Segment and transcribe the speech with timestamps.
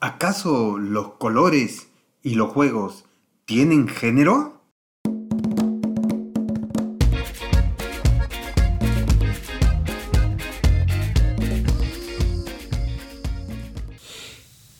[0.00, 1.88] ¿Acaso los colores
[2.22, 3.04] y los juegos
[3.46, 4.62] tienen género?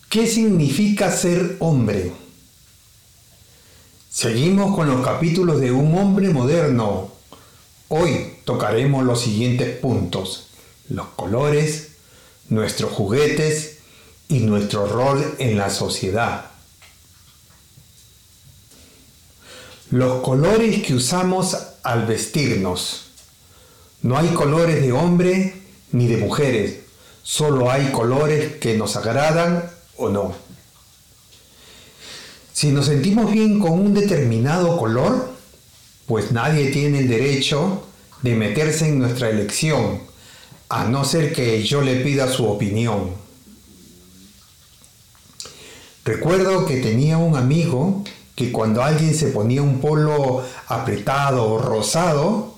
[0.09, 2.13] ¿Qué significa ser hombre?
[4.09, 7.11] Seguimos con los capítulos de Un hombre moderno.
[7.89, 10.47] Hoy tocaremos los siguientes puntos.
[10.87, 11.97] Los colores,
[12.47, 13.78] nuestros juguetes
[14.29, 16.45] y nuestro rol en la sociedad.
[19.89, 23.07] Los colores que usamos al vestirnos.
[24.03, 26.81] No hay colores de hombre ni de mujeres,
[27.23, 30.33] solo hay colores que nos agradan o no.
[32.53, 35.33] Si nos sentimos bien con un determinado color,
[36.05, 37.83] pues nadie tiene el derecho
[38.21, 40.01] de meterse en nuestra elección,
[40.69, 43.28] a no ser que yo le pida su opinión.
[46.09, 52.55] Recuerdo que tenía un amigo que cuando alguien se ponía un polo apretado o rosado,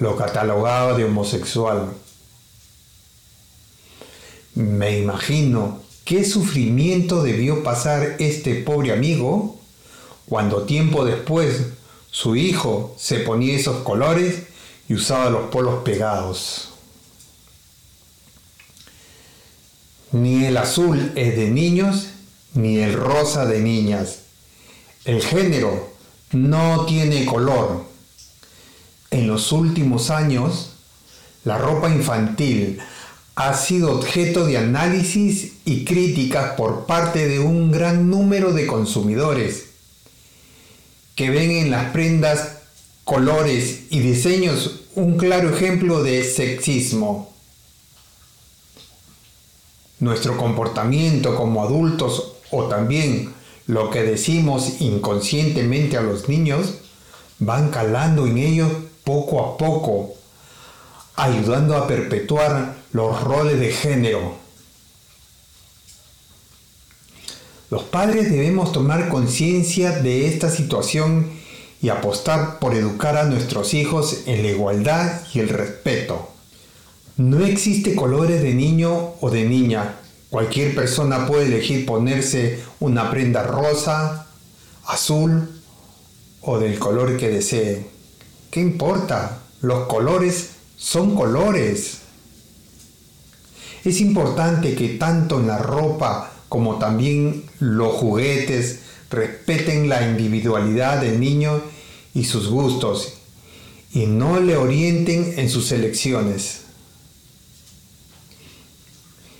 [0.00, 1.94] lo catalogaba de homosexual.
[4.54, 9.58] Me imagino qué sufrimiento debió pasar este pobre amigo
[10.28, 11.68] cuando tiempo después
[12.10, 14.42] su hijo se ponía esos colores
[14.90, 16.68] y usaba los polos pegados.
[20.12, 22.08] Ni el azul es de niños
[22.56, 24.20] ni el rosa de niñas.
[25.04, 25.90] El género
[26.32, 27.84] no tiene color.
[29.10, 30.72] En los últimos años,
[31.44, 32.80] la ropa infantil
[33.36, 39.66] ha sido objeto de análisis y críticas por parte de un gran número de consumidores
[41.14, 42.58] que ven en las prendas
[43.04, 47.32] colores y diseños un claro ejemplo de sexismo.
[50.00, 53.34] Nuestro comportamiento como adultos o también
[53.66, 56.74] lo que decimos inconscientemente a los niños
[57.38, 58.72] van calando en ellos
[59.04, 60.14] poco a poco,
[61.16, 64.34] ayudando a perpetuar los roles de género.
[67.70, 71.30] Los padres debemos tomar conciencia de esta situación
[71.82, 76.28] y apostar por educar a nuestros hijos en la igualdad y el respeto.
[77.16, 79.96] No existe colores de niño o de niña,
[80.30, 84.26] Cualquier persona puede elegir ponerse una prenda rosa,
[84.84, 85.48] azul
[86.40, 87.86] o del color que desee.
[88.50, 89.42] ¿Qué importa?
[89.62, 91.98] Los colores son colores.
[93.84, 101.20] Es importante que tanto en la ropa como también los juguetes respeten la individualidad del
[101.20, 101.60] niño
[102.14, 103.14] y sus gustos
[103.92, 106.65] y no le orienten en sus elecciones.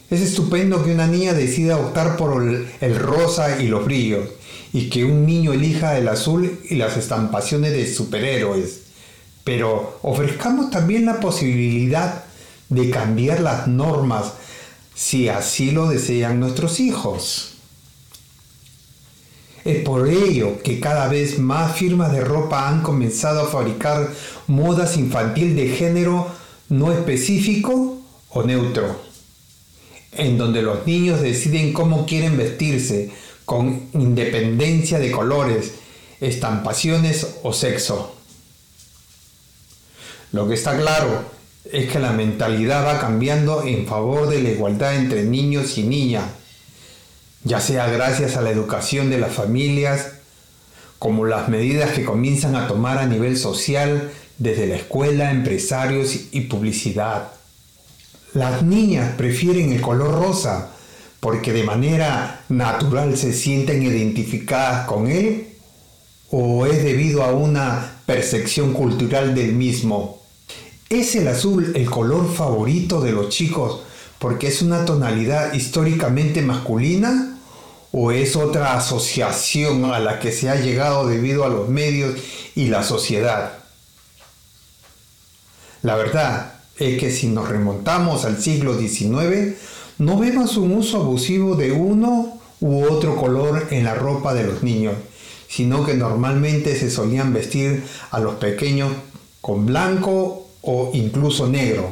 [0.09, 4.29] Es estupendo que una niña decida optar por el, rosa y los brillos,
[4.73, 8.83] y que un niño elija el azul y las estampaciones de superhéroes.
[9.43, 12.25] Pero ofrezcamos también la posibilidad
[12.69, 14.35] de cambiar las normas
[14.95, 17.55] si así lo desean nuestros hijos.
[19.65, 24.09] Es por ello que cada vez más firmas de ropa han comenzado a fabricar
[24.47, 26.29] modas infantil de género
[26.69, 27.99] no específico
[28.31, 29.07] o neutro
[30.17, 33.11] en donde los niños deciden cómo quieren vestirse,
[33.45, 35.75] con independencia de colores,
[36.21, 38.15] estampaciones o sexo.
[40.33, 41.25] Lo que está claro
[41.73, 46.25] es que la mentalidad va cambiando en favor de la igualdad entre niños y niñas,
[47.45, 50.13] ya sea gracias a la educación de las familias,
[50.99, 56.43] como las medidas que comienzan a tomar a nivel social desde la escuela, empresarios y
[56.43, 57.36] publicidad.
[58.37, 60.69] Las niñas prefieren el color rosa
[61.21, 65.55] porque de manera natural se sienten identificadas con él
[66.31, 70.21] o es debido a una percepción cultural del mismo.
[70.91, 73.81] ¿Es el azul el color favorito de los chicos
[74.19, 77.39] porque es una tonalidad históricamente masculina?
[77.91, 82.21] ¿O es otra asociación a la que se ha llegado debido a los medios
[82.55, 83.55] y la sociedad?
[85.81, 89.55] La verdad es que si nos remontamos al siglo XIX,
[89.99, 94.63] no vemos un uso abusivo de uno u otro color en la ropa de los
[94.63, 94.95] niños,
[95.49, 98.93] sino que normalmente se solían vestir a los pequeños
[99.41, 101.91] con blanco o incluso negro,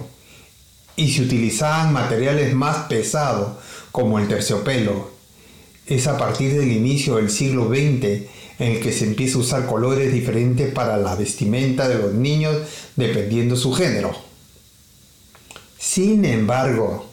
[0.97, 3.53] y se utilizaban materiales más pesados
[3.91, 5.13] como el terciopelo.
[5.87, 8.27] Es a partir del inicio del siglo XX
[8.59, 12.57] en el que se empieza a usar colores diferentes para la vestimenta de los niños
[12.97, 14.24] dependiendo su género.
[15.85, 17.05] Sin embargo,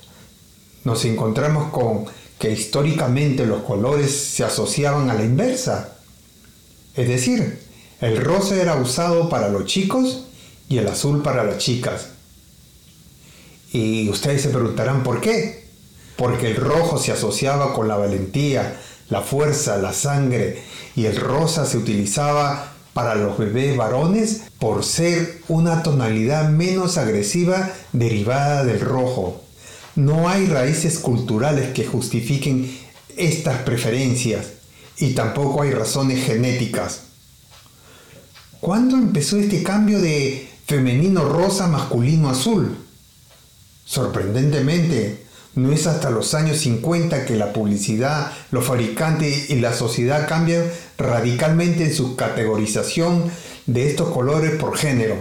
[0.85, 2.05] nos encontramos con
[2.39, 5.97] que históricamente los colores se asociaban a la inversa.
[6.95, 7.59] Es decir,
[7.99, 10.23] el rosa era usado para los chicos
[10.69, 12.07] y el azul para las chicas.
[13.73, 15.65] Y ustedes se preguntarán por qué.
[16.15, 18.79] Porque el rojo se asociaba con la valentía,
[19.09, 20.63] la fuerza, la sangre,
[20.95, 27.71] y el rosa se utilizaba para los bebés varones por ser una tonalidad menos agresiva
[27.93, 29.41] derivada del rojo.
[29.95, 32.71] No hay raíces culturales que justifiquen
[33.17, 34.47] estas preferencias
[34.97, 37.01] y tampoco hay razones genéticas.
[38.59, 42.77] ¿Cuándo empezó este cambio de femenino rosa masculino azul?
[43.85, 45.20] Sorprendentemente,
[45.55, 50.63] no es hasta los años 50 que la publicidad, los fabricantes y la sociedad cambian
[50.97, 53.29] radicalmente en su categorización
[53.65, 55.15] de estos colores por género.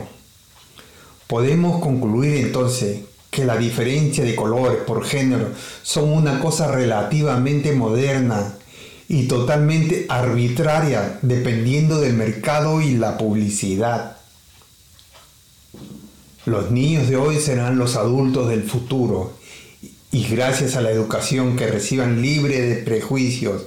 [1.26, 3.00] Podemos concluir entonces
[3.30, 5.48] que la diferencia de colores por género
[5.82, 8.54] son una cosa relativamente moderna
[9.08, 14.16] y totalmente arbitraria dependiendo del mercado y la publicidad.
[16.46, 19.39] Los niños de hoy serán los adultos del futuro
[20.12, 23.62] y gracias a la educación que reciban libre de prejuicios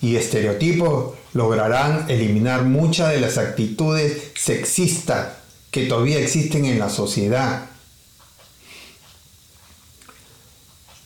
[0.00, 5.38] y estereotipos lograrán eliminar muchas de las actitudes sexistas
[5.70, 7.68] que todavía existen en la sociedad.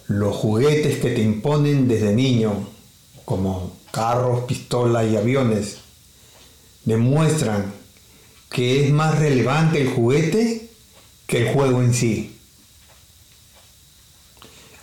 [0.09, 2.69] Los juguetes que te imponen desde niño,
[3.25, 5.79] como carros, pistolas y aviones,
[6.85, 7.73] demuestran
[8.50, 10.69] que es más relevante el juguete
[11.27, 12.31] que el juego en sí.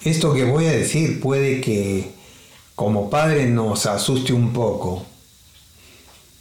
[0.04, 2.12] Esto que voy a decir puede que
[2.76, 5.06] como padre nos asuste un poco,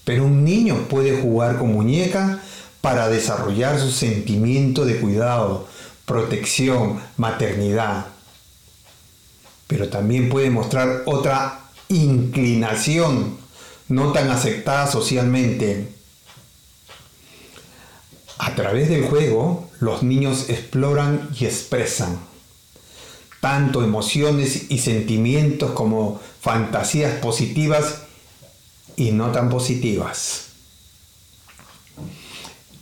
[0.04, 2.40] pero un niño puede jugar con muñeca
[2.80, 5.66] para desarrollar su sentimiento de cuidado,
[6.04, 8.06] protección, maternidad.
[9.66, 13.38] Pero también puede mostrar otra inclinación
[13.88, 15.88] no tan aceptada socialmente.
[18.38, 22.27] A través del juego, los niños exploran y expresan
[23.40, 28.02] tanto emociones y sentimientos como fantasías positivas
[28.96, 30.46] y no tan positivas.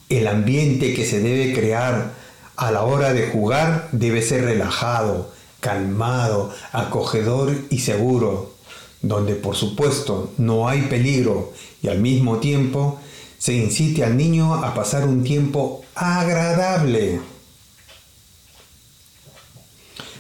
[0.09, 2.15] El ambiente que se debe crear
[2.57, 8.55] a la hora de jugar debe ser relajado, calmado, acogedor y seguro,
[9.03, 11.53] donde por supuesto no hay peligro
[11.83, 12.99] y al mismo tiempo
[13.39, 17.21] se incite al niño a pasar un tiempo agradable.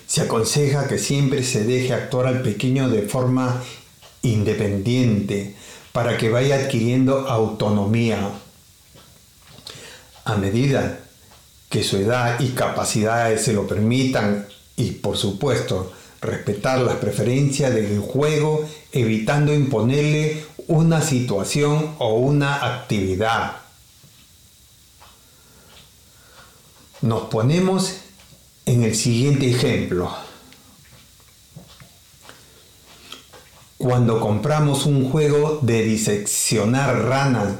[0.06, 3.62] Se aconseja que siempre se deje actuar al pequeño de forma
[4.22, 5.54] independiente
[5.92, 8.30] para que vaya adquiriendo autonomía.
[10.24, 11.00] A medida
[11.68, 18.00] que su edad y capacidades se lo permitan y por supuesto respetar las preferencias del
[18.00, 23.58] juego evitando imponerle una situación o una actividad.
[27.02, 27.96] Nos ponemos
[28.66, 30.10] en el siguiente ejemplo.
[33.78, 37.54] Cuando compramos un juego de diseccionar ranas,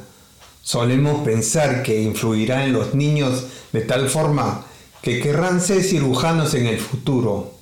[0.62, 4.66] solemos pensar que influirá en los niños de tal forma
[5.00, 7.52] que querrán ser cirujanos en el futuro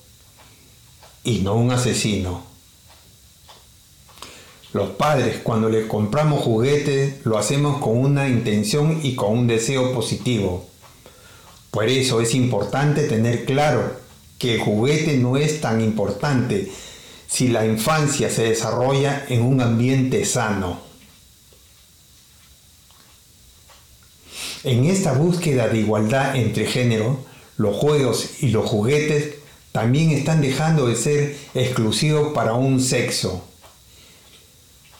[1.22, 2.42] y no un asesino.
[4.72, 9.92] Los padres cuando les compramos juguetes lo hacemos con una intención y con un deseo
[9.92, 10.66] positivo
[11.74, 13.96] por eso es importante tener claro
[14.38, 16.70] que el juguete no es tan importante
[17.26, 20.78] si la infancia se desarrolla en un ambiente sano.
[24.62, 27.24] En esta búsqueda de igualdad entre género,
[27.56, 29.34] los juegos y los juguetes
[29.72, 33.42] también están dejando de ser exclusivos para un sexo.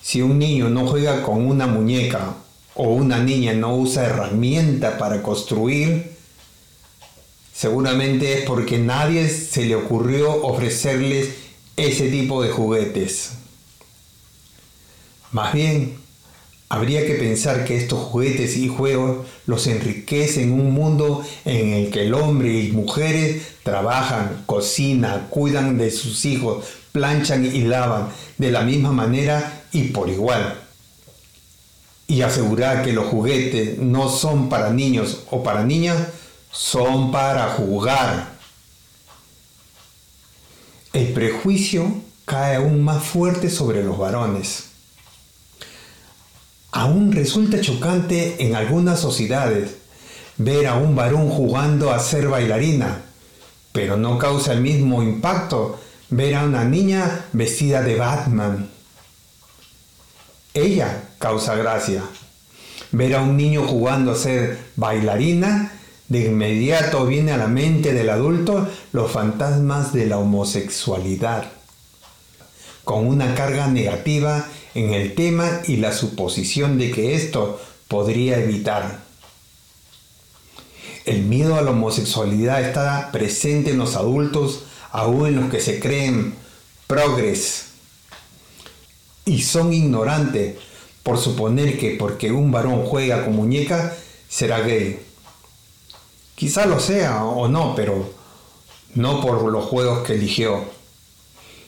[0.02, 2.34] Si un niño no juega con una muñeca
[2.74, 6.13] o una niña no usa herramienta para construir,
[7.54, 11.30] seguramente es porque nadie se le ocurrió ofrecerles
[11.76, 13.32] ese tipo de juguetes.
[15.30, 15.96] Más bien,
[16.68, 22.02] habría que pensar que estos juguetes y juegos los enriquecen un mundo en el que
[22.02, 28.08] el hombre y mujeres trabajan, cocinan, cuidan de sus hijos, planchan y lavan
[28.38, 30.60] de la misma manera y por igual.
[32.06, 35.98] Y asegurar que los juguetes no son para niños o para niñas
[36.54, 38.32] son para jugar.
[40.92, 41.92] El prejuicio
[42.24, 44.66] cae aún más fuerte sobre los varones.
[46.70, 49.76] Aún resulta chocante en algunas sociedades
[50.36, 53.02] ver a un varón jugando a ser bailarina,
[53.72, 55.80] pero no causa el mismo impacto
[56.10, 58.70] ver a una niña vestida de Batman.
[60.54, 62.04] Ella causa gracia.
[62.92, 65.72] Ver a un niño jugando a ser bailarina,
[66.08, 71.50] de inmediato viene a la mente del adulto los fantasmas de la homosexualidad,
[72.84, 79.02] con una carga negativa en el tema y la suposición de que esto podría evitar.
[81.04, 85.80] El miedo a la homosexualidad está presente en los adultos, aún en los que se
[85.80, 86.34] creen
[86.86, 87.66] progres
[89.24, 90.56] y son ignorantes
[91.02, 93.94] por suponer que porque un varón juega con muñeca
[94.28, 94.98] será gay.
[96.34, 98.12] Quizá lo sea o no, pero
[98.94, 100.64] no por los juegos que eligió.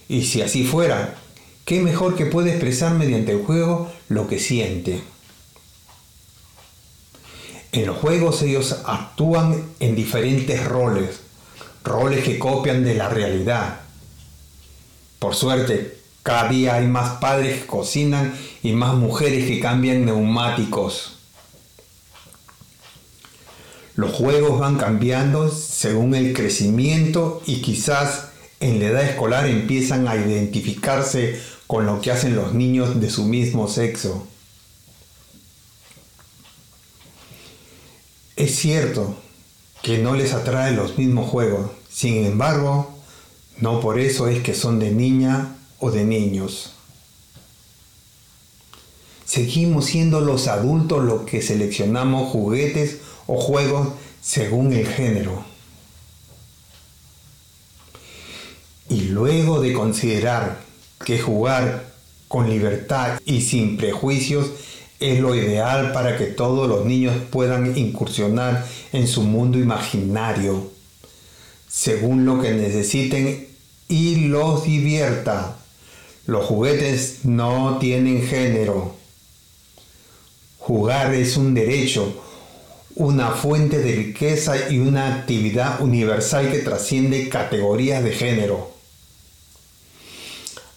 [0.08, 1.16] Y si así fuera,
[1.64, 5.02] qué mejor que puede expresar mediante el juego lo que siente.
[7.72, 11.20] En los juegos ellos actúan en diferentes roles,
[11.84, 13.80] roles que copian de la realidad.
[15.18, 21.15] Por suerte, cada día hay más padres que cocinan y más mujeres que cambian neumáticos.
[23.96, 28.28] Los juegos van cambiando según el crecimiento y quizás
[28.60, 33.24] en la edad escolar empiezan a identificarse con lo que hacen los niños de su
[33.24, 34.26] mismo sexo.
[38.36, 39.16] Es cierto
[39.82, 42.94] que no les atrae los mismos juegos, sin embargo,
[43.60, 46.72] no por eso es que son de niña o de niños.
[49.24, 53.88] Seguimos siendo los adultos los que seleccionamos juguetes o juegos
[54.20, 55.44] según el género.
[58.88, 60.60] Y luego de considerar
[61.04, 61.92] que jugar
[62.28, 64.46] con libertad y sin prejuicios
[65.00, 70.70] es lo ideal para que todos los niños puedan incursionar en su mundo imaginario,
[71.68, 73.48] según lo que necesiten
[73.88, 75.58] y los divierta.
[76.26, 78.96] Los juguetes no tienen género.
[80.58, 82.25] Jugar es un derecho,
[82.96, 88.70] una fuente de riqueza y una actividad universal que trasciende categorías de género.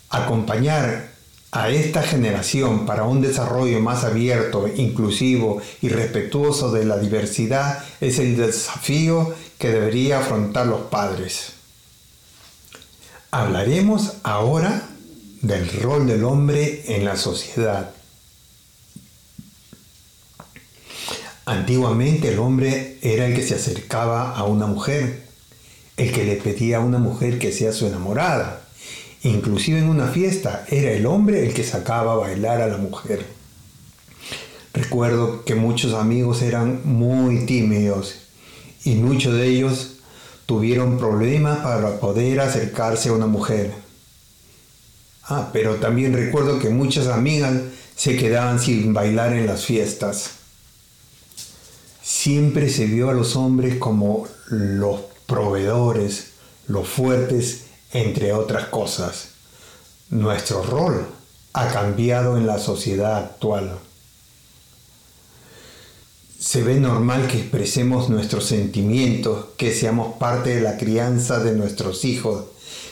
[0.10, 1.12] Acompañar
[1.52, 8.20] a esta generación para un desarrollo más abierto, inclusivo y respetuoso de la diversidad es
[8.20, 11.54] el desafío que debería afrontar los padres.
[13.32, 14.90] Hablaremos ahora
[15.42, 17.92] del rol del hombre en la sociedad.
[21.50, 25.24] Antiguamente el hombre era el que se acercaba a una mujer,
[25.98, 28.62] el que le pedía a una mujer que sea su enamorada.
[29.24, 33.26] Inclusive en una fiesta era el hombre el que sacaba a bailar a la mujer.
[34.76, 38.20] Recuerdo que muchos amigos eran muy tímidos
[38.84, 39.94] y muchos de ellos
[40.46, 43.74] tuvieron problemas para poder acercarse a una mujer.
[45.24, 47.56] Ah, pero también recuerdo que muchas amigas
[47.96, 50.39] se quedaban sin bailar en las fiestas
[52.10, 56.32] siempre se vio a los hombres como los proveedores,
[56.68, 59.30] los fuertes, entre otras cosas.
[60.10, 61.06] Nuestro rol
[61.54, 63.78] ha cambiado en la sociedad actual.
[66.40, 72.06] Se ve normal que expresemos nuestros sentimientos, que seamos parte de la crianza de nuestros
[72.06, 72.46] hijos,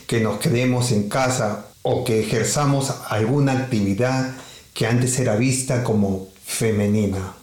[0.05, 4.35] que nos quedemos en casa o que ejerzamos alguna actividad
[4.75, 7.33] que antes era vista como femenina.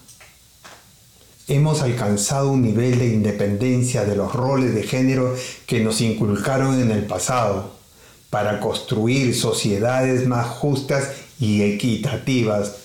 [1.46, 5.36] Hemos alcanzado un nivel de independencia de los roles de género
[5.66, 7.74] que nos inculcaron en el pasado
[8.30, 12.76] para construir sociedades más justas y equitativas.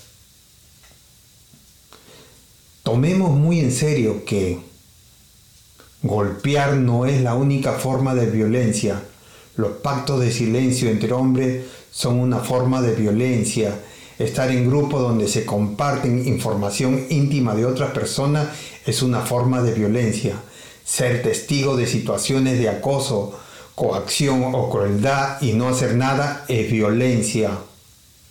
[2.84, 4.60] Tomemos muy en serio que
[6.04, 9.02] golpear no es la única forma de violencia.
[9.56, 13.80] Los pactos de silencio entre hombres son una forma de violencia
[14.20, 18.50] Estar en grupos donde se comparten información íntima de otras personas
[18.86, 20.36] es una forma de violencia.
[20.84, 23.40] Ser testigo de situaciones de acoso,
[23.76, 27.52] coacción o crueldad y no hacer nada es violencia.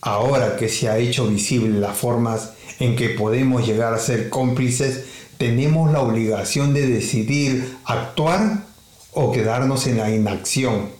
[0.03, 5.07] Ahora que se ha hecho visible las formas en que podemos llegar a ser cómplices,
[5.39, 8.65] tenemos la obligación de decidir actuar
[9.13, 10.91] o quedarnos en la inacción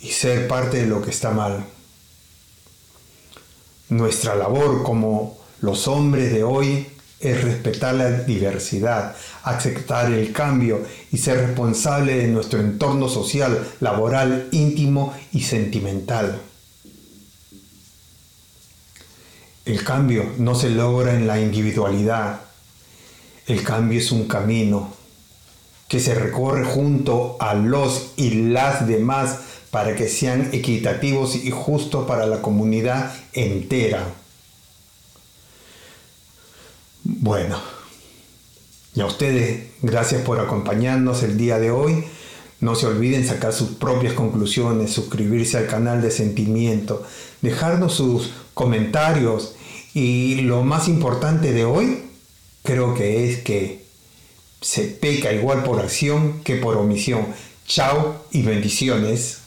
[0.00, 1.64] y ser parte de lo que está mal.
[3.92, 6.86] Nuestra labor como los hombres de hoy
[7.20, 10.80] es respetar la diversidad, aceptar el cambio
[11.10, 16.40] y ser responsable de nuestro entorno social, laboral, íntimo y sentimental.
[19.66, 22.40] El cambio no se logra en la individualidad.
[23.46, 24.94] El cambio es un camino
[25.86, 29.40] que se recorre junto a los y las demás
[29.72, 34.06] para que sean equitativos y justos para la comunidad entera.
[37.04, 37.58] Bueno,
[38.94, 42.04] y a ustedes, gracias por acompañarnos el día de hoy.
[42.60, 47.02] No se olviden sacar sus propias conclusiones, suscribirse al canal de Sentimiento,
[47.40, 49.54] dejarnos sus comentarios
[49.94, 52.02] y lo más importante de hoy
[52.62, 53.86] creo que es que
[54.60, 57.28] se peca igual por acción que por omisión.
[57.66, 59.41] Chao y bendiciones.